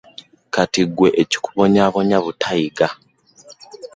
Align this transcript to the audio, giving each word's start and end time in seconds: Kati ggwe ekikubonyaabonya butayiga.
Kati 0.53 0.81
ggwe 0.87 1.09
ekikubonyaabonya 1.21 2.17
butayiga. 2.25 2.87